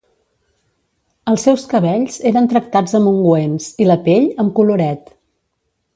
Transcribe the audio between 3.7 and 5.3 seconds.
i la pell amb coloret.